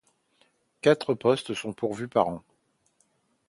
Quatre 0.81 1.13
postes 1.13 1.53
sont 1.53 1.73
pourvus 1.73 2.07
par 2.07 2.27
an. 2.27 2.43